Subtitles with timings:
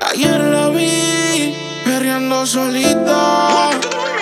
[0.00, 1.54] Ayer la vi
[1.84, 3.70] perreando solita.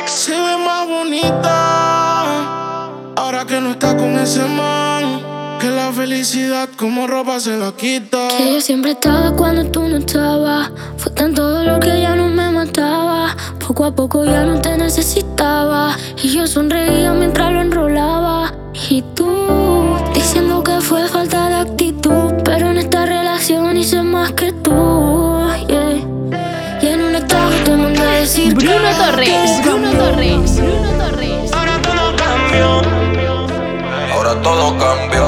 [0.05, 2.87] Se ve más bonita.
[3.17, 5.23] Ahora que no está con ese man.
[5.61, 8.29] Que la felicidad como ropa se la quita.
[8.37, 10.71] Que yo siempre estaba cuando tú no estabas.
[10.97, 13.37] Fue tanto dolor que ya no me mataba.
[13.65, 15.97] Poco a poco ya no te necesitaba.
[16.23, 18.53] Y yo sonreía mientras lo enrolaba.
[18.89, 22.33] Y tú diciendo que fue falta de actitud.
[22.45, 25.20] Pero en esta relación hice más que tú.
[28.31, 29.91] Decir Bruno Torres, Bruno.
[29.91, 31.51] Torres, Bruno Torres.
[31.53, 32.83] Ahora todo cambió.
[34.15, 35.27] Ahora todo cambió.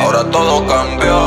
[0.00, 1.18] Ahora todo cambió.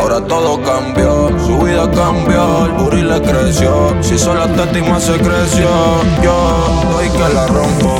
[0.00, 1.28] Ahora todo cambió.
[1.38, 2.66] Su vida cambió.
[2.66, 3.94] El booty le creció.
[4.00, 5.68] Si solo la se creció.
[6.24, 7.94] Yo doy que la rompo.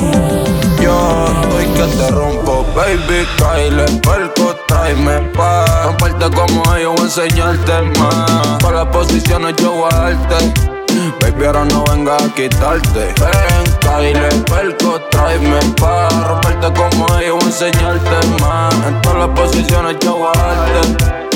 [0.83, 2.67] Yo doy que te rompo.
[2.75, 5.65] Baby, Kyle, perco, tráeme pa.
[5.85, 8.61] Romperte como ellos, voy a enseñarte más.
[8.61, 10.80] Para las posiciones yo voy a darte.
[11.21, 13.15] Baby, ahora no venga a quitarte.
[13.21, 18.75] Ven, Kyle, perco, tráeme pa' romperte como ellos, enseñarte más.
[18.87, 21.30] En todas las posiciones yo voy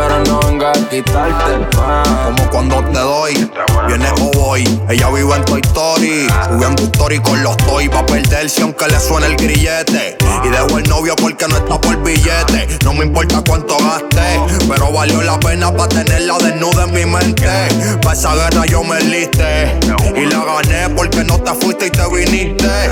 [0.00, 2.08] ahora no venga a quitarte más.
[2.24, 3.50] Como cuando te doy,
[3.86, 4.80] viene o voy.
[4.88, 6.26] Ella vive en Toy Story.
[6.48, 7.90] Subiendo story con los toys.
[7.90, 10.16] Va a perderse aunque le suene el grillete.
[10.44, 12.78] Y dejo el novio porque no está por billete.
[12.84, 14.40] No me importa cuánto gaste.
[14.68, 17.98] Pero valió la pena para tenerla desnuda en mi mente.
[18.02, 19.78] Pa' esa guerra yo me liste.
[20.16, 22.90] Y la gané porque no te fuiste y te viniste.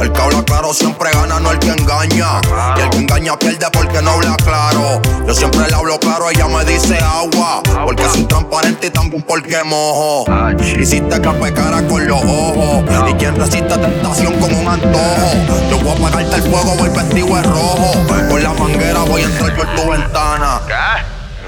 [0.00, 2.40] El que habla claro siempre gana, no el que engaña.
[2.76, 5.00] Y el que engaña pierde porque no habla claro.
[5.26, 7.62] Yo siempre le hablo claro, ella me dice agua.
[7.84, 10.24] Porque soy transparente y también porque mojo.
[10.58, 12.84] Hiciste que pecara con los ojos.
[13.08, 15.30] Y quien resiste tentación con un antojo.
[15.70, 17.92] Yo voy a apagarte el fuego, voy vestido de rojo.
[18.28, 20.60] Con la manguera voy a entrar por tu ventana.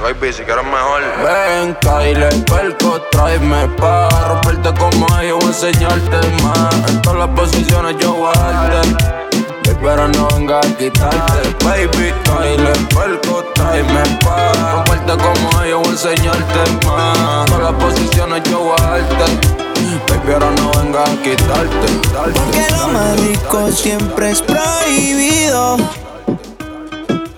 [0.02, 1.00] Baby, si quieres mejor.
[1.22, 6.90] Ven, Kyle, perco, tráeme pa' romperte como ellos, voy a enseñarte más.
[6.90, 9.22] En todas las posiciones yo darte.
[9.82, 15.90] Pero no venga a quitarte, baby, Kyle, perco, tráeme pa' romperte como ellos, voy a
[15.90, 17.46] enseñarte más.
[17.46, 18.90] Todas las posiciones yo voy a.
[20.08, 21.86] Baby, ahora no venga a quitarte.
[22.14, 25.76] darte, Porque lo más rico siempre es prohibido.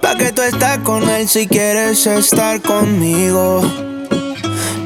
[0.03, 3.63] Pa' que tú estás con él si quieres estar conmigo.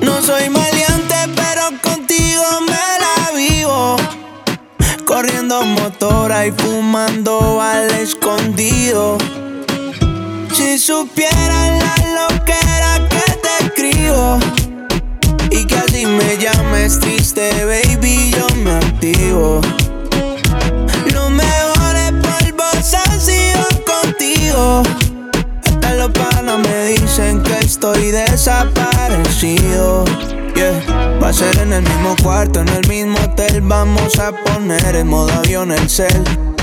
[0.00, 2.97] No soy maleante, pero contigo me.
[5.08, 9.16] Corriendo motora y fumando al escondido.
[10.52, 11.94] Si supieran la
[12.28, 14.38] loquera que te escribo.
[15.50, 19.62] Y que así me llames triste, baby, yo me activo.
[21.10, 24.82] Los mejores polvos han sido contigo.
[25.64, 30.04] Hasta los panas me dicen que estoy desaparecido.
[30.54, 30.97] Yeah.
[31.28, 33.61] Va a ser en el mismo cuarto, en el mismo hotel.
[33.61, 36.25] Vamos a poner en modo avión el cel.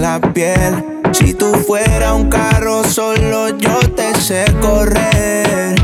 [0.00, 1.02] la piel.
[1.12, 5.74] Si tú fuera un carro, solo yo te sé correr.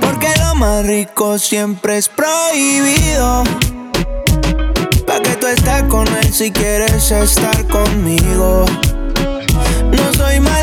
[0.00, 3.44] Porque lo más rico siempre es prohibido.
[5.06, 8.64] Pa' que tú estés con él si quieres estar conmigo.
[9.92, 10.61] No soy maleante,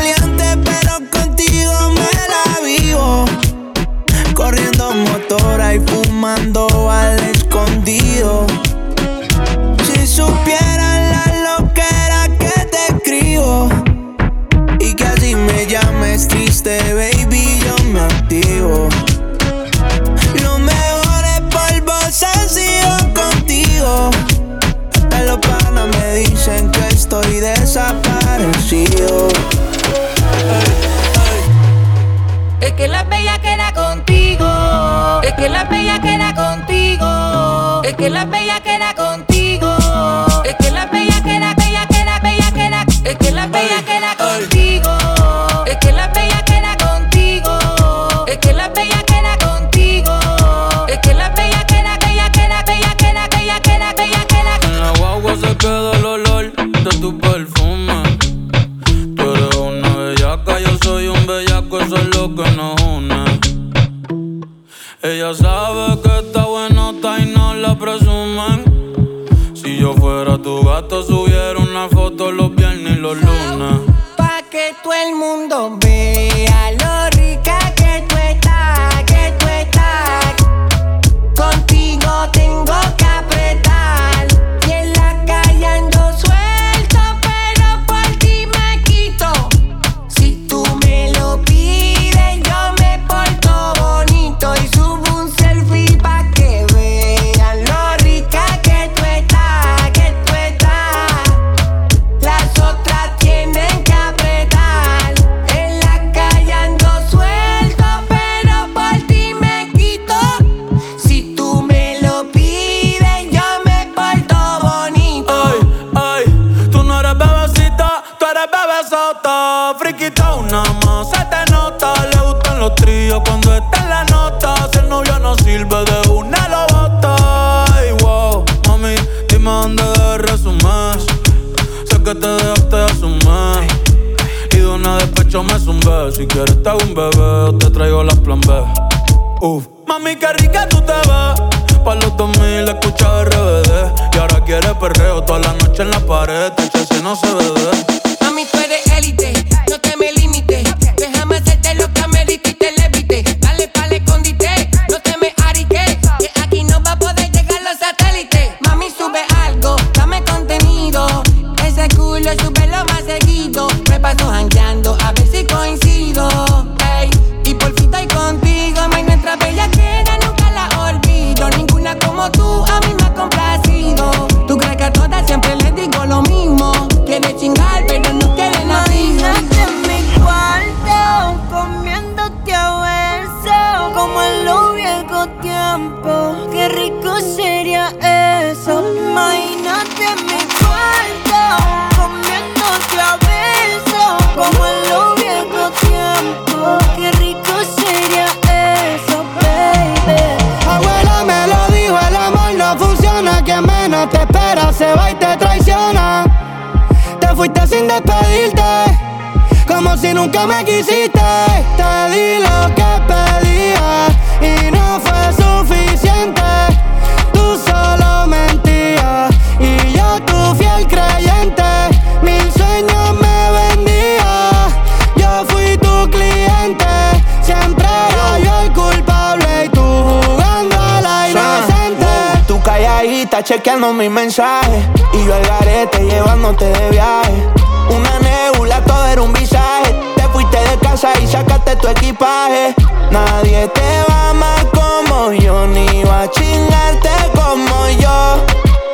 [241.30, 242.74] sacaste tu equipaje
[243.10, 248.44] Nadie te va amar como yo Ni va a chingarte como yo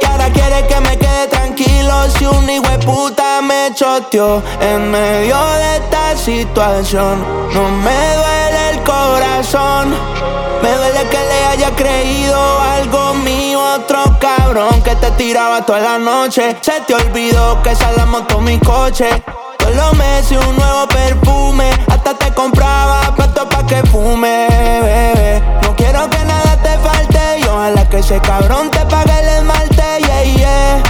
[0.00, 4.91] Y ahora quieres que me quede tranquilo Si un hijo de puta me choteó En
[4.91, 7.25] medio de esta situación
[7.55, 9.94] No me duele el corazón
[10.62, 15.99] me duele que le haya creído algo mío, otro cabrón que te tiraba toda la
[15.99, 16.56] noche.
[16.61, 19.23] Se te olvidó que esa la montó mi coche.
[19.66, 25.42] Todos los meses un nuevo perfume, hasta te compraba pato pa' que fume, bebé.
[25.62, 29.82] No quiero que nada te falte y ojalá que ese cabrón te pague el esmalte,
[29.99, 30.82] yeah, yeah.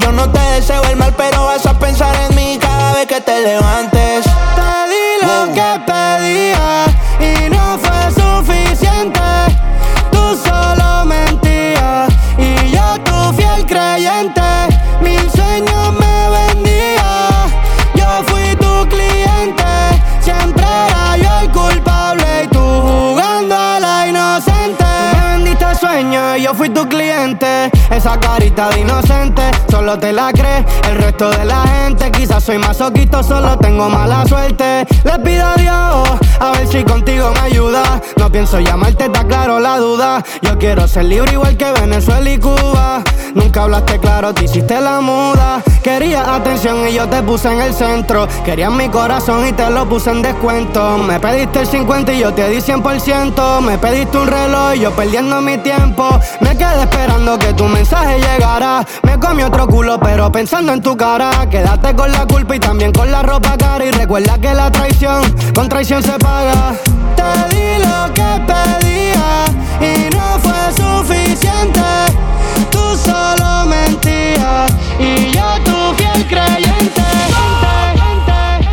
[0.00, 3.20] Yo no te deseo el mal, pero vas a pensar en mí cada vez que
[3.20, 4.24] te levantes.
[4.24, 6.86] Te di lo que pedía
[7.20, 9.20] y no fue suficiente.
[10.10, 14.73] Tú solo mentías y yo tu fiel creyente.
[26.38, 27.70] Yo fui tu cliente.
[27.90, 30.64] Esa carita de inocente, solo te la crees.
[30.88, 34.86] El resto de la gente, quizás soy masoquito, solo tengo mala suerte.
[35.04, 36.08] Le pido a Dios,
[36.44, 38.00] a ver si contigo me ayuda.
[38.16, 40.22] No pienso llamarte, está claro la duda.
[40.42, 43.02] Yo quiero ser libre igual que Venezuela y Cuba.
[43.34, 45.62] Nunca hablaste claro, te hiciste la muda.
[45.82, 48.28] Querías atención y yo te puse en el centro.
[48.44, 50.98] Querías mi corazón y te lo puse en descuento.
[50.98, 53.60] Me pediste el 50 y yo te di 100%.
[53.60, 56.08] Me pediste un reloj y yo perdiendo mi tiempo.
[56.40, 58.84] Me quedé esperando que tu mensaje llegara.
[59.02, 61.48] Me comí otro culo, pero pensando en tu cara.
[61.50, 63.84] Quédate con la culpa y también con la ropa cara.
[63.84, 65.22] Y recuerda que la traición
[65.54, 66.33] con traición se paga.
[67.16, 69.44] Te di lo que pedía
[69.80, 71.80] y no fue suficiente.
[72.70, 77.02] Tú solo mentías y yo tu fiel creyente.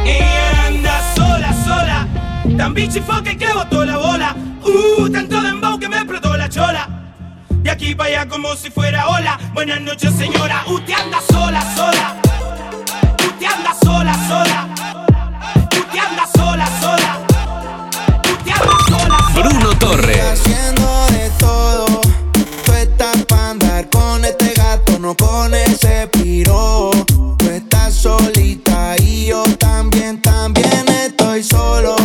[0.06, 2.08] Ella anda sola, sola.
[2.58, 4.36] Tan bichifoque que botó la bola.
[4.64, 6.02] Uh, tanto dembow que me
[7.72, 9.40] aquí para allá como si fuera hola.
[9.54, 10.64] Buenas noches, señora.
[10.68, 12.16] Usted anda sola, sola.
[13.18, 14.68] Usted anda sola, sola.
[15.72, 17.11] Usted anda sola, sola.
[19.34, 20.20] Bruno Torres.
[20.22, 22.02] Haciendo de todo.
[22.66, 26.92] Tú estás para andar con este gato, no con ese piro.
[27.38, 31.96] Tú estás solita y yo también, también estoy solo.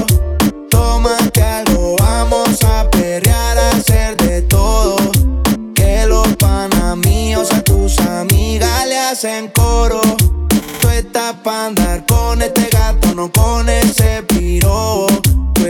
[0.71, 4.97] Tómate algo, vamos a perrear, hacer de todo.
[5.75, 10.01] Que los panamíos a tus amigas le hacen coro.
[10.81, 15.07] Tú estás para andar con este gato, no con ese piro.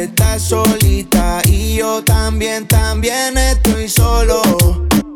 [0.06, 4.40] Estás solita y yo también, también estoy solo.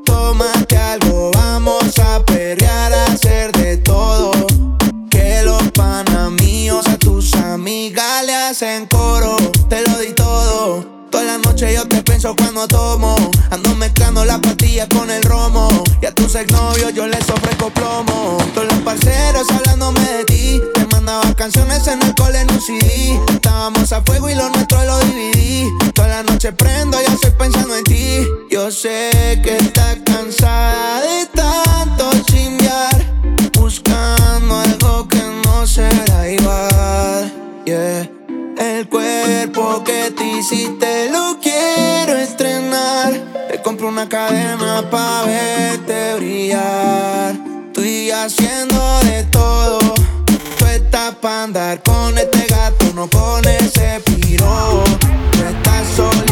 [0.04, 4.32] Tómate algo, vamos a perrear, a hacer de todo.
[5.08, 9.36] Que los panamíos a tus amigas le hacen coro.
[9.68, 10.84] Te lo di todo.
[11.08, 13.14] Toda la noche yo te pienso cuando tomo.
[13.50, 15.68] Ando mezclando la pastilla con el romo.
[16.02, 18.38] Y a tus exnovios yo les ofrezco plomo.
[18.54, 20.60] Todos los parceros hablándome de ti.
[21.36, 23.24] Canciones en el cole en un.
[23.34, 25.68] Estábamos a fuego y lo nuestro lo dividí.
[25.92, 28.24] Toda la noche prendo, ya estoy pensando en ti.
[28.48, 33.04] Yo sé que estás cansada de tanto chimbear.
[33.58, 37.32] Buscando algo que no será igual.
[37.64, 38.08] Yeah.
[38.58, 43.14] El cuerpo que te hiciste lo quiero estrenar.
[43.50, 47.34] Te compro una cadena pa' verte brillar.
[47.66, 49.79] Estoy haciendo de todo.
[51.20, 54.82] Pa' andar con este gato, no con ese piro.
[55.32, 56.29] Tú estás solita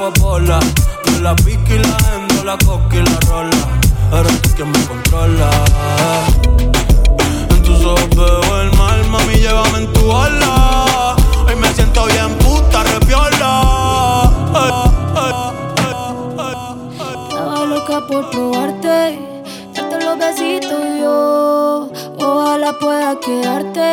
[0.00, 0.58] popola.
[1.04, 3.60] De la pica y la endo, la coca y la rola.
[4.18, 5.50] Eres tú quien me controla.
[7.50, 11.16] En tus ojos veo el mal, mami, llévame en tu ola.
[11.46, 13.52] Hoy me siento bien puta, repiola.
[17.28, 19.18] Estaba loca por probarte,
[19.74, 21.90] darte los besitos yo.
[22.18, 23.90] Ojalá pueda quedarte,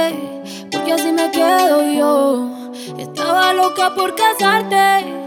[0.71, 2.49] porque así me quedo yo.
[2.97, 5.26] Estaba loca por casarte,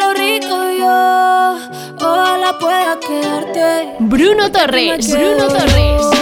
[0.00, 1.56] lo rico yo.
[2.00, 3.96] Ojalá pueda quedarte.
[3.98, 5.10] Bruno Torres.
[5.10, 6.19] Bruno Torres.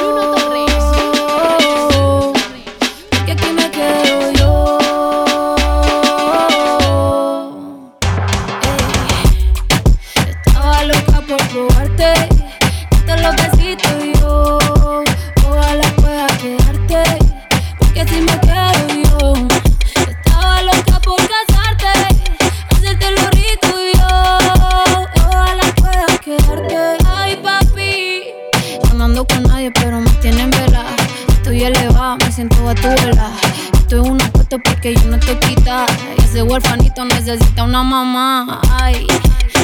[35.68, 38.58] Y ese huerfanito necesita una mamá.
[38.80, 39.06] Ay,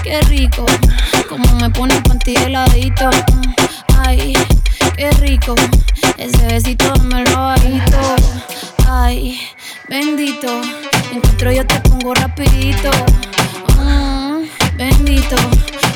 [0.03, 0.67] qué rico.
[1.31, 3.09] Como me pone el panty heladito.
[4.05, 4.35] Ay,
[4.99, 5.55] qué rico.
[6.19, 7.99] Ese besito me lo bajito.
[8.87, 9.41] Ay,
[9.89, 10.61] bendito.
[11.11, 12.91] Encuentro yo te pongo rapidito.
[13.83, 14.43] Mm,
[14.77, 15.37] bendito.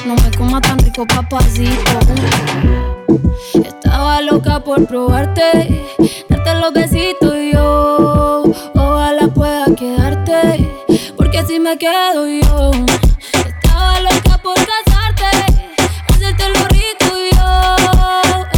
[0.06, 1.98] No me coma tan rico, papacito.
[3.52, 5.84] Estaba loca por probarte,
[6.30, 7.37] darte los besitos
[11.68, 12.70] me quedo yo.
[13.32, 15.26] Estaba loca por casarte,
[16.08, 17.76] hacerte lo rico yo.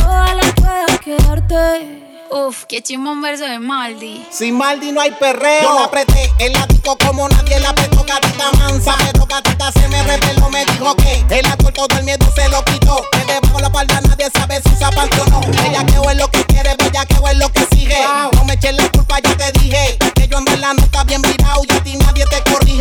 [0.07, 2.05] Ojalá puedas quedarte.
[2.31, 4.25] Uf, qué chimón verso de Maldi.
[4.31, 5.63] Sin Maldi no hay perreo.
[5.63, 6.67] Yo la apreté en la
[6.99, 8.95] como nadie la apretó, gatita mansa.
[9.13, 12.65] Pero gatita se me reveló, me dijo que el alcohol todo el miedo se lo
[12.65, 13.03] quitó.
[13.13, 15.41] Que debajo la palda nadie sabe si zapato o no.
[15.65, 17.99] Ella que es lo que quiere, bella que es lo que sigue.
[18.35, 19.99] No me eches la culpa, ya te dije.
[20.15, 21.97] Que yo ando en la nota bien virado y a ti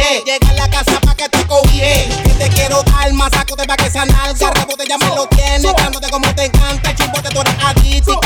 [0.10, 2.10] Llega a la casa pa' que te cobije.
[2.24, 4.52] Que te quiero dar más, de pa' que se analga.
[4.52, 6.96] Rebote ya me lo tienes, cándote como te encanta.
[6.96, 8.20] Chimbote, tú eres adicto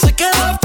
[0.00, 0.63] se quedó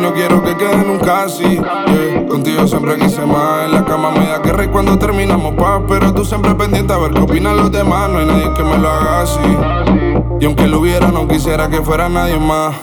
[0.00, 1.60] no quiero que quede nunca así.
[2.28, 3.66] Contigo siempre quise más.
[3.66, 5.82] En la cama me da que cuando terminamos paz.
[5.88, 8.08] Pero tú siempre pendiente a ver qué opinan los demás.
[8.08, 9.56] No hay nadie que me lo haga así.
[10.40, 12.74] Y aunque lo hubiera, no quisiera que fuera nadie más.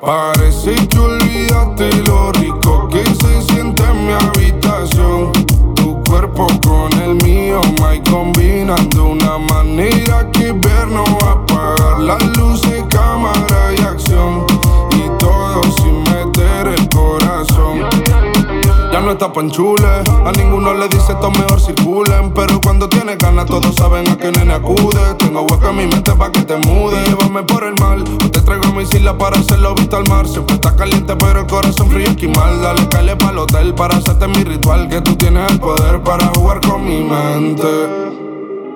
[0.00, 5.32] Parece que olvidaste lo rico que se siente en mi habitación.
[5.74, 12.00] Tu cuerpo con el mío, my combinando una manera que ver no va a apagar
[12.00, 14.45] las luces, cámara y acción.
[19.06, 19.86] No está panchule,
[20.24, 22.32] a ninguno le dice esto mejor circulen.
[22.34, 25.14] Pero cuando tiene ganas, todos saben a qué nene acude.
[25.16, 26.96] Tengo hueco en mi mente pa' que te mude.
[27.06, 30.26] Llévame por el mal, o te traigo mi isla para hacerlo visto al mar.
[30.26, 32.60] Siempre está caliente, pero el corazón frío esquimal.
[32.60, 34.88] Dale, calle pa'l hotel para hacerte mi ritual.
[34.88, 38.25] Que tú tienes el poder para jugar con mi mente.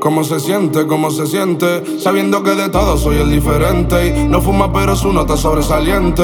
[0.00, 0.86] ¿Cómo se siente?
[0.86, 2.00] ¿Cómo se siente?
[2.00, 6.22] Sabiendo que de todo soy el diferente y no fuma pero su nota sobresaliente.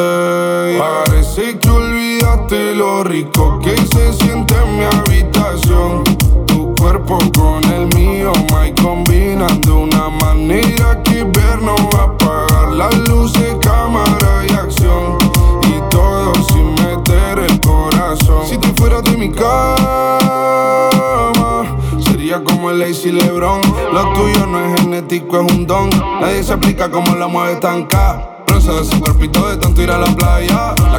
[0.79, 6.05] Parece que olvidaste lo rico que se siente en mi habitación.
[6.47, 12.05] Tu cuerpo con el mío, my combinan de una manera que ver no va a
[12.05, 15.19] apagar las luces, cámara y acción.
[15.69, 18.47] Y todo sin meter el corazón.
[18.49, 20.06] Si te fueras de mi el
[22.77, 23.61] Lazy Lebron.
[23.93, 25.89] Lo tuyo no es genético, es un don.
[26.21, 28.43] Nadie se explica cómo la mueve tan ca.
[28.47, 30.75] Bronce de su cuerpito de tanto ir a la playa.
[30.93, 30.99] La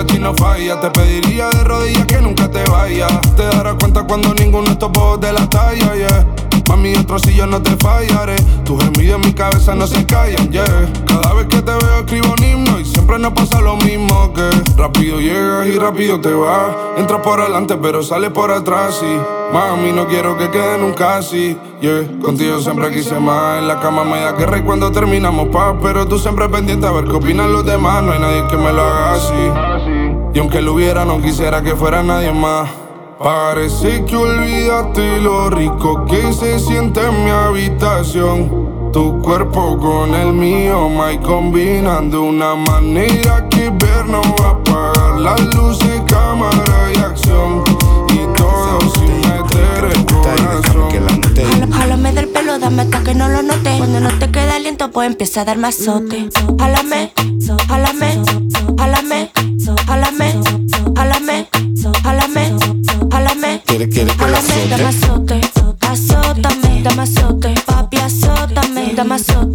[0.00, 0.80] aquí no falla.
[0.80, 3.20] Te pediría de rodillas que nunca te vayas.
[3.36, 6.26] Te darás cuenta cuando ninguno de estos bobos de la talla, yeah.
[6.68, 8.36] Mami, otro si yo no te fallaré.
[8.64, 10.92] Tus gemidos en mi cabeza no se callan, yeah.
[11.06, 14.50] Cada vez que te veo escribo un himno y siempre nos pasa lo mismo que
[14.76, 16.74] rápido llegas y rápido te vas.
[16.96, 21.56] Entras por adelante pero sales por atrás y mami no quiero que quede nunca así,
[21.80, 22.06] yeah.
[22.22, 23.58] Contigo siempre quise más.
[23.58, 26.90] En la cama me da guerra y cuando terminamos paz, pero tú siempre pendiente a
[26.90, 28.02] ver qué opinan los demás.
[28.02, 30.32] No hay nadie que me lo haga así.
[30.34, 32.70] Y aunque lo hubiera no quisiera que fuera nadie más.
[33.18, 38.90] Parece que olvidaste lo rico que se siente en mi habitación.
[38.92, 44.50] Tu cuerpo con el mío, my combinan de una manera que ver no va a
[44.50, 47.71] apagar las luces, cámara y acción.
[51.50, 53.74] Jala- Jálame del pelo, dame hasta que no lo note.
[53.78, 56.28] Cuando no te queda aliento, pues empieza a dar mazote.
[56.58, 57.12] Jálame,
[57.68, 58.22] jálame,
[58.78, 59.30] jálame,
[59.86, 60.40] jálame,
[60.94, 61.48] jálame,
[62.02, 62.56] jálame,
[63.10, 63.62] jálame.
[63.66, 65.40] Quiere, quiere que la Jálame, dame azote.
[65.40, 69.51] azote, azótame, dame azote, papi, azótame, dame azote,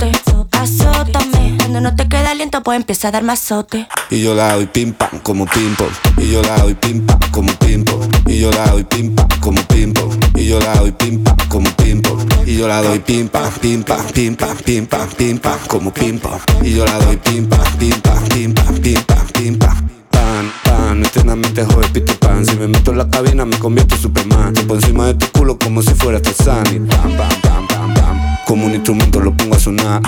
[2.76, 3.88] empieza a dar mazote.
[4.10, 5.76] Y yo la doy pim pam como pim.
[6.18, 7.84] Y yo la doy pim pam como pim.
[8.26, 10.10] Y yo la doy pim pam como pim pom.
[10.36, 12.20] Y yo la doy pim pam como pim pom.
[12.46, 15.92] Y yo la doy pim pam, pim pam, pim pam, pim pam, pim pam como
[15.92, 16.40] pim pom.
[16.64, 19.90] Y yo la doy pim pam, pim pam, pim pam, pim pam, pim pam.
[20.10, 24.02] Pan, pan, eternamente joder Peter Pan Si me meto en la cabina me convierto en
[24.02, 27.94] Superman Te encima de tu culo como si fuera Tarzán Y pam, pam, pam, pam,
[27.94, 30.02] pam Como un instrumento lo pongo a sonar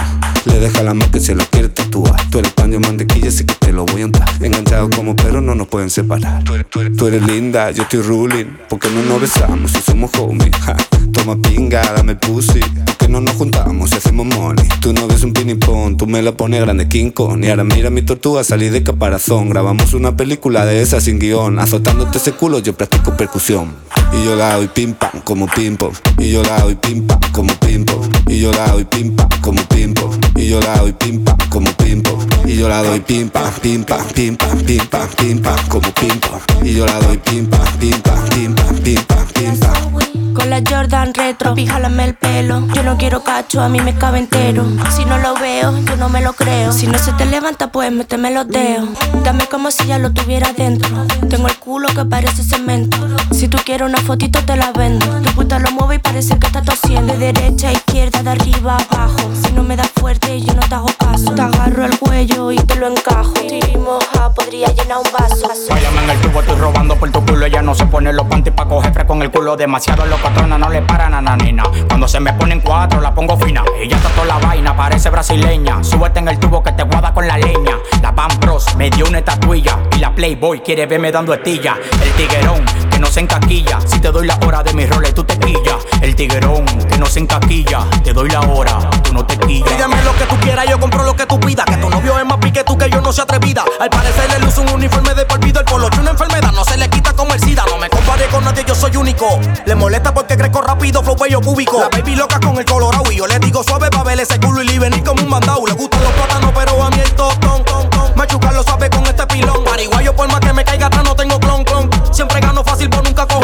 [0.50, 3.46] Le deja la mano que se la quiere tatuar Tú eres pan de mantequilla, así
[3.46, 6.68] que te lo voy a untar Enganchados como perros no nos pueden separar Tú eres,
[6.70, 10.12] tú eres- tú eres linda, yo estoy ruling ¿Por qué no nos besamos si somos
[10.18, 10.52] homies?
[10.62, 10.76] Ja.
[11.12, 14.68] Toma pinga, dame pussy ¿Por qué no nos juntamos si hacemos money?
[14.82, 17.90] Tú no ves un pinipón, tú me la pones grande King Kong Y ahora mira
[17.90, 22.60] mi tortuga salir de caparazón Grabamos una película de esa sin guion Azotándote ese culo
[22.60, 23.74] yo practico percusión
[24.14, 27.20] Y yo la doy pim pam como pim pom Y yo la doy pim pam
[27.32, 30.09] como pim pom Y yo la doy pim pam como pim pom
[30.40, 33.52] Y yo la doy pim pam como pim pom Y yo la doy pim pam
[33.62, 37.18] pim pam pim pam pim pam pim pam como pim pom Y yo la doy
[37.18, 40.09] pim pam pim pam pim pam pim pam pim pam
[40.40, 42.66] Con la Jordan retro, píjalame el pelo.
[42.74, 44.66] Yo no quiero cacho, a mí me cabe entero.
[44.90, 46.72] Si no lo veo, yo no me lo creo.
[46.72, 48.88] Si no se te levanta, pues méteme los dedos.
[49.26, 50.90] Dame como si ya lo tuviera dentro.
[51.30, 52.98] Tengo el culo que parece cemento.
[53.32, 55.06] Si tú quieres una fotito, te la vendo.
[55.22, 57.18] Tu puta lo mueve y parece que está tosiendo.
[57.18, 59.20] De derecha a izquierda, de arriba a abajo.
[59.44, 61.36] Si no me das fuerte, yo no te hago caso.
[61.36, 63.34] Te agarro el cuello y te lo encajo.
[63.36, 65.50] Si moja, podría llenar un vaso.
[65.70, 67.46] Báilame en el tubo, estoy robando por tu culo.
[67.46, 69.58] Ella no se pone los panties pa' coger fresco en el culo.
[69.58, 70.20] Demasiado los
[70.60, 71.64] no le paran a nanina.
[71.88, 73.64] Cuando se me ponen cuatro, la pongo fina.
[73.80, 75.84] Ella toda la vaina, parece brasileña.
[75.84, 77.78] Súbete en el tubo que te guada con la leña.
[78.02, 79.80] La Van Bros me dio una estatuilla.
[79.96, 81.78] Y la Playboy quiere verme dando estilla.
[82.04, 83.80] El tiguerón que no se encaquilla.
[83.88, 85.78] Si te doy la hora de mis roles, tú te quillas.
[86.02, 87.86] El tiguerón que no se encaquilla.
[88.04, 89.70] Te doy la hora, tú no te quillas.
[89.70, 91.66] Pídeme lo que tú quieras, yo compro lo que tú pidas.
[91.66, 93.64] Que tu novio es más pique tú que yo no sea atrevida.
[93.80, 95.62] Al parecer le luce un uniforme de por vida.
[95.62, 97.64] El poloche una enfermedad, no se le quita como el SIDA.
[97.68, 99.40] No me compare con nadie, yo soy único.
[99.66, 101.80] Le molesta porque crezco rápido, flow bello cúbico.
[101.80, 104.62] La baby loca con el colorado y yo le digo suave pa' ver ese culo
[104.62, 105.66] y le venir como un mandado.
[105.66, 108.12] Le gustan los plátanos, pero a mí el tostón, ton, ton.
[108.16, 109.64] Machucarlo suave con este pilón.
[109.64, 111.40] Pariguayo por más que me caiga atrás no tengo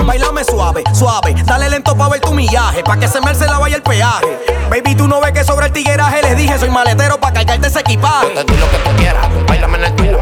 [0.05, 1.33] Bailame suave, suave.
[1.45, 2.83] Dale lento pa' ver tu millaje.
[2.83, 4.39] Pa' que se merce la vaya el peaje.
[4.69, 6.21] Baby, tú no ves que sobre el tigueraje.
[6.21, 8.27] Les dije, soy maletero pa' cargarte ese equipaje.
[8.35, 9.27] Yo te doy lo que tú quieras.
[9.47, 10.19] Bailame en el tuyo.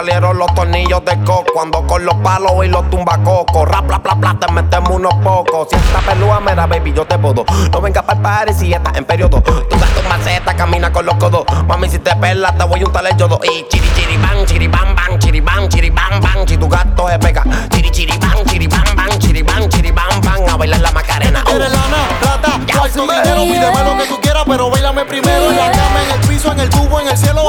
[0.00, 1.60] salieron los tornillos de coco.
[1.60, 3.68] Ando con los palos y los tumbacocos.
[3.68, 5.68] Rap, pla, pla, pla, te metemos unos pocos.
[5.70, 7.44] Si esta pelúa, me da baby, yo te puedo.
[7.70, 9.42] No vengas para el party si estás en periodo.
[9.42, 11.44] Tú tu maceta, camina con los codos.
[11.66, 13.40] Mami, si te pelas, te voy a untar el yodo.
[13.44, 16.48] Y chiri, chiri, bang, chiri, bang, bang, chiri, bang, chiri, bang, bang.
[16.48, 17.44] Si tu gato se pega.
[17.70, 20.48] Chiri, chiri, bang, chiri, bang, bang, chiri, bang, chiri, bang, bang.
[20.48, 21.44] A bailar la macarena.
[21.46, 21.50] Oh.
[21.50, 23.42] Eres lana, plata, cuarto, dinero.
[23.42, 25.50] Pídeme lo que tú quieras, pero bailame primero.
[25.50, 27.39] En la cama, en el piso, en el tubo, en el cielo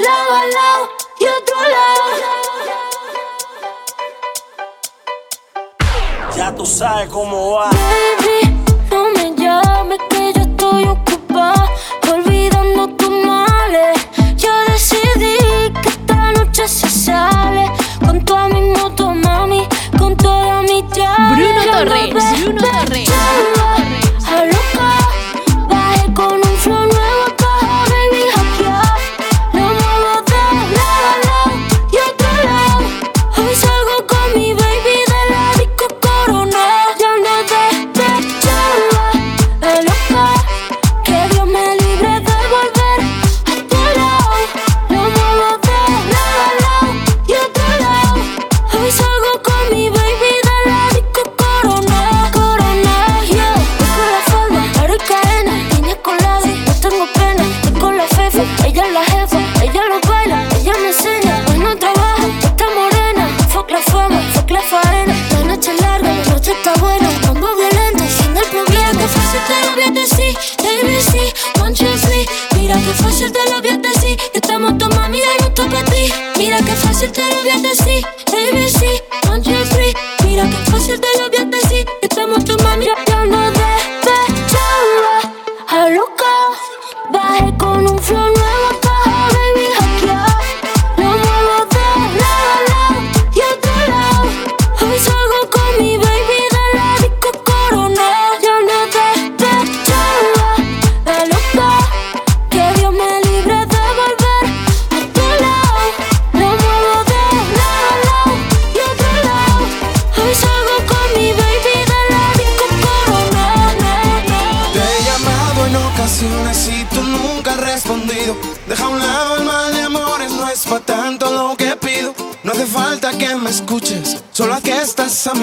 [0.00, 2.02] lado al lado y otro lado.
[6.36, 7.70] Ya tú sabes cómo va.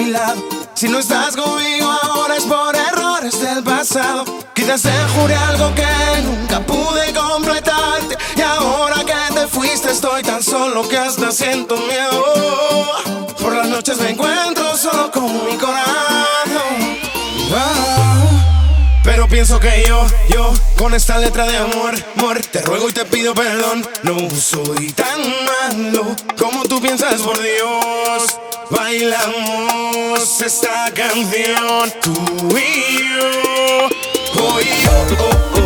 [0.00, 0.42] mi lado.
[0.74, 4.24] Si no estás conmigo ahora es por errores del pasado.
[4.54, 8.16] Quizás te juré algo que nunca pude completarte.
[8.36, 12.24] Y ahora que te fuiste estoy tan solo que hasta siento miedo.
[13.40, 16.98] Por las noches me encuentro solo con mi corazón.
[17.54, 18.30] Ah,
[19.04, 23.04] pero pienso que yo, yo, con esta letra de amor, amor, te ruego y te
[23.04, 23.86] pido perdón.
[24.02, 28.38] No soy tan malo como tú piensas, por Dios.
[28.70, 29.69] Bailamos.
[30.46, 32.14] esta canción, tú
[32.56, 33.88] y yo.
[34.32, 35.16] to y oh, yo.
[35.18, 35.59] Oh, oh.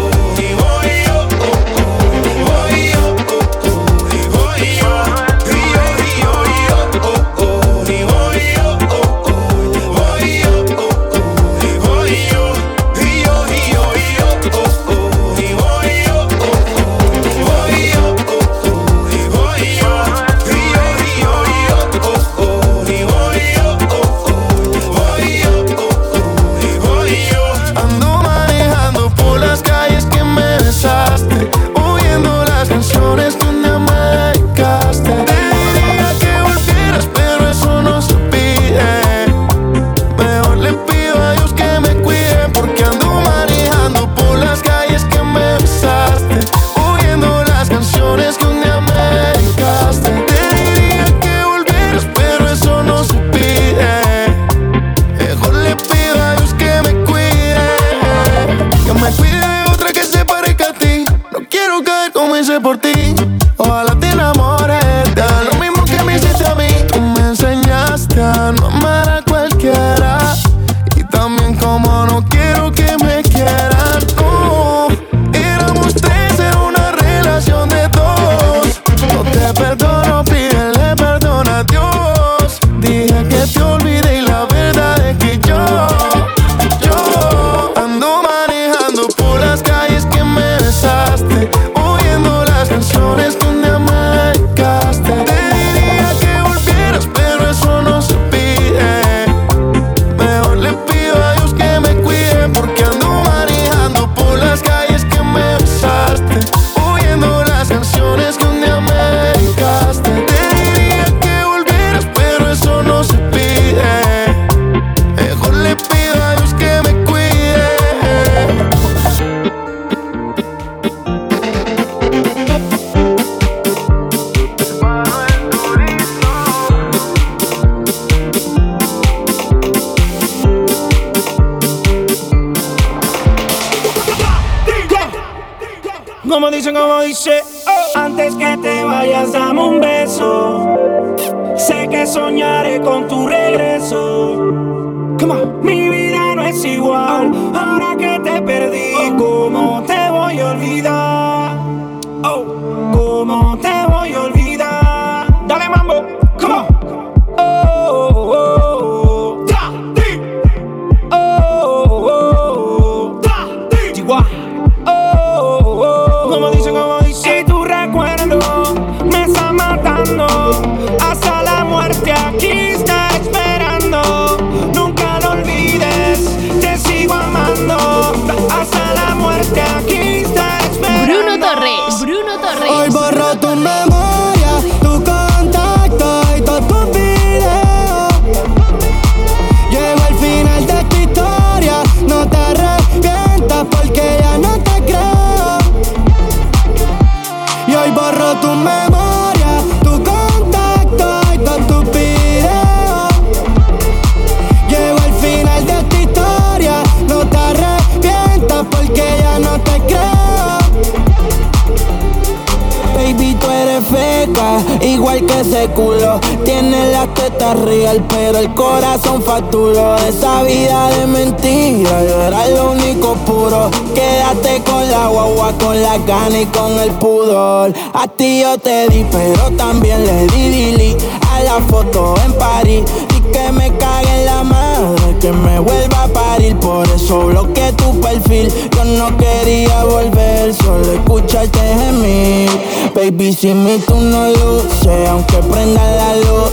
[237.05, 238.49] Eso bloqueé tu perfil.
[238.75, 242.51] Yo no quería volver, solo escucharte gemir.
[242.95, 246.53] Baby, si mi tú no luces, aunque prenda la luz,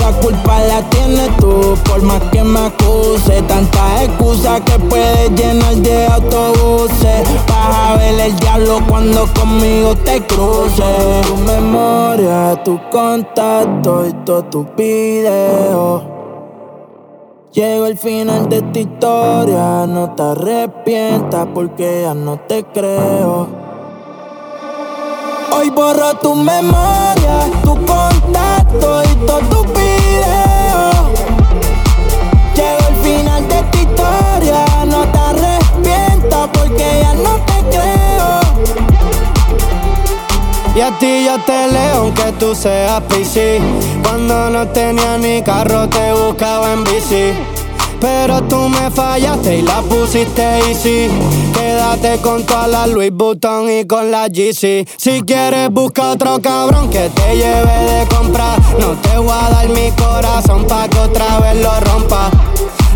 [0.00, 3.42] la culpa la tienes tú, por más que me acuse.
[3.42, 7.22] Tantas excusas que puedes llenar de autobuses.
[7.48, 11.26] Vas a ver el diablo cuando conmigo te cruces.
[11.26, 16.15] Tu memoria, tu contacto y todos tus videos.
[17.56, 23.48] Llego al final de esta historia, no te arrepientas porque ya no te creo.
[25.56, 30.96] Hoy borro tu memoria, tu contacto y todos tus videos.
[32.54, 38.40] Llego al final de esta historia, no te arrepientas porque ya no te creo.
[40.74, 43.62] Y a ti yo te leo aunque tú seas PC.
[44.06, 47.32] Cuando no tenía ni carro te buscaba en bici.
[48.00, 51.08] Pero tú me fallaste y la pusiste easy.
[51.52, 54.86] Quédate con toda la Louis Vuitton y con la GC.
[54.96, 58.60] Si quieres busca otro cabrón que te lleve de comprar.
[58.78, 62.30] No te voy a dar mi corazón pa' que otra vez lo rompa.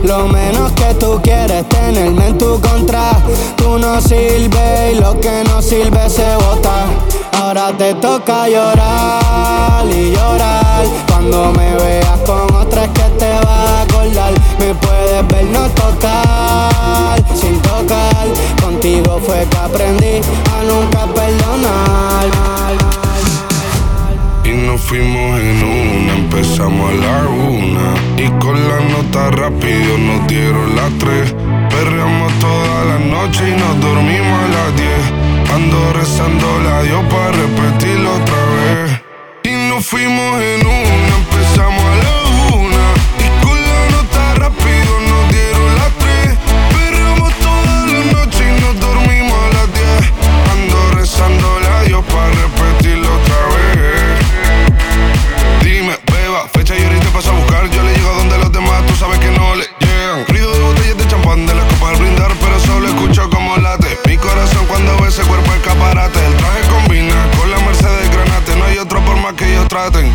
[0.04, 3.10] Lo menos que tú quieres tenerme en tu contra.
[3.56, 6.86] Tú no sirves y lo que no sirve se bota.
[7.50, 10.86] Ahora te toca llorar y llorar.
[11.08, 14.32] Cuando me veas con otra es que te vas a acordar.
[14.60, 18.28] Me puedes ver no tocar, sin tocar.
[18.62, 20.20] Contigo fue que aprendí
[20.54, 22.28] a nunca perdonar.
[24.44, 27.96] Y nos fuimos en una, empezamos a la una.
[28.16, 31.34] Y con la nota rápido nos dieron las tres.
[31.68, 35.20] Perreamos toda la noche y nos dormimos a las diez.
[36.20, 38.00] Rezando la Dios para repetir
[39.90, 42.12] fuimos en una, empezamos a la
[42.54, 42.86] una.
[43.18, 46.38] Y con la nota rápido nos dieron las tres.
[46.72, 50.12] Perramos toda la noche y nos dormimos a las diez.
[50.52, 54.20] Ando rezándole a Dios para repetirlo otra vez.
[55.64, 57.68] Dime, beba, fecha y ahorita paso a buscar.
[57.70, 60.26] Yo le llego donde los demás, tú sabes que no le llegan.
[60.28, 63.59] Ruido de botellas de champán de las copas al brindar, pero solo escucho como late.
[64.06, 66.24] Mi corazón cuando ve ese cuerpo escaparate.
[66.26, 68.56] El traje combina con la Mercedes Granate.
[68.56, 70.14] No hay otro por más que ellos traten.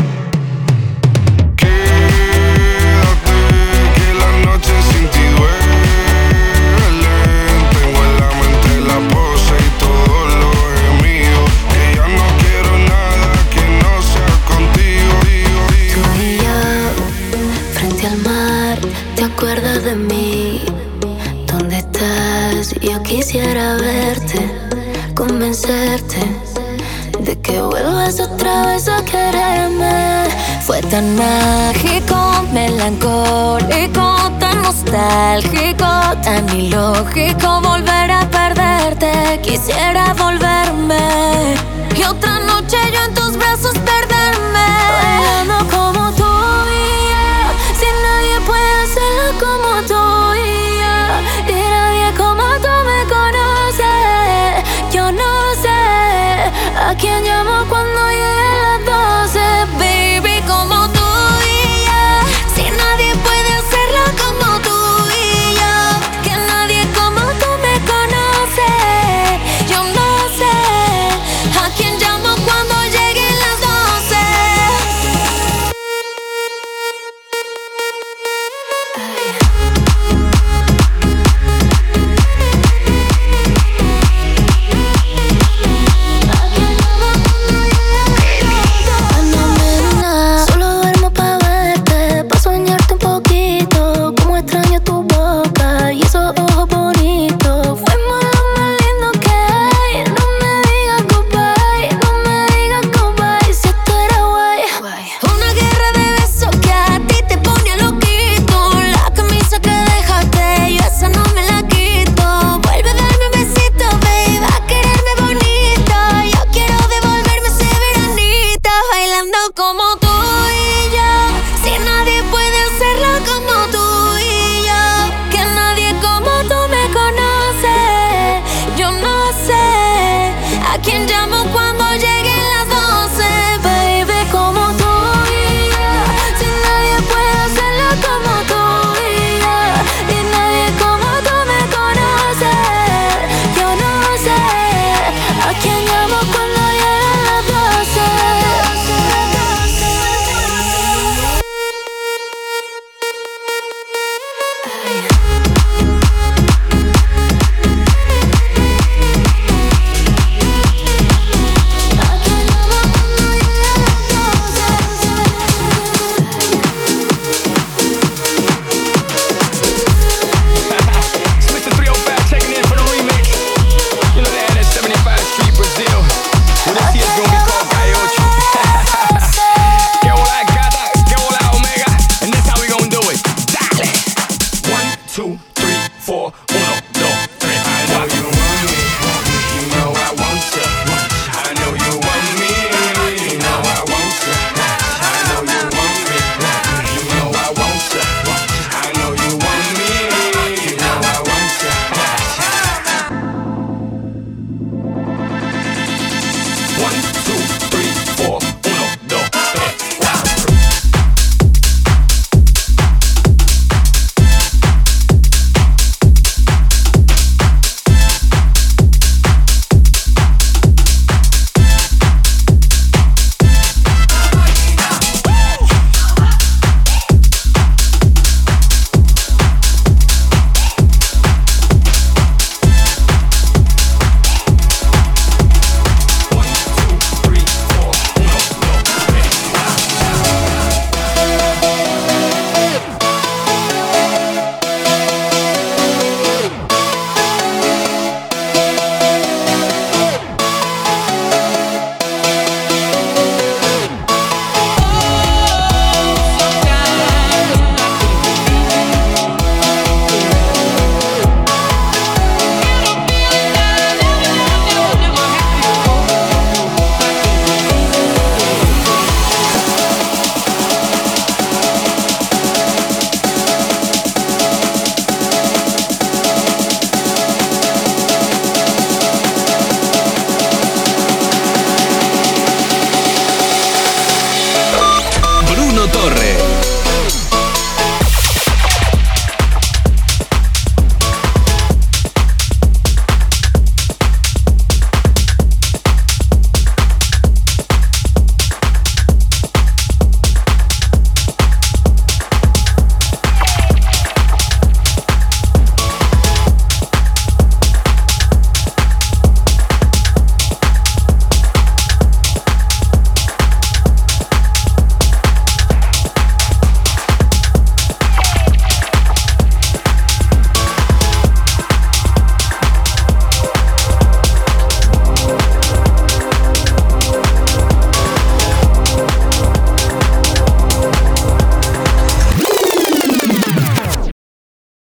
[19.21, 20.61] ¿Te acuerdas de mí?
[21.45, 22.73] ¿Dónde estás?
[22.81, 24.39] Yo quisiera verte,
[25.13, 26.21] convencerte
[27.19, 30.23] de que vuelvas otra vez a quererme.
[30.65, 32.17] Fue tan mágico,
[32.51, 34.07] melancólico,
[34.39, 35.91] tan nostálgico,
[36.23, 39.39] tan ilógico volver a perderte.
[39.43, 41.53] Quisiera volverme
[41.95, 43.31] y otra noche yo en tu
[57.71, 58.00] 欢乐